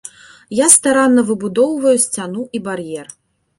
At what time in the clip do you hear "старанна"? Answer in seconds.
0.75-1.25